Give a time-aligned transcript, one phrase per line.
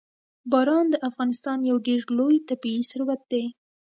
[0.51, 3.45] باران د افغانستان یو ډېر لوی طبعي ثروت دی.